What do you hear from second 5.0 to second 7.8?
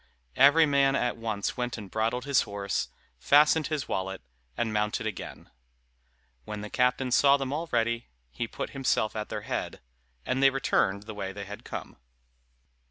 again. When the captain saw them all